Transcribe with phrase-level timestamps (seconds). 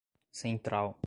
[0.31, 0.97] central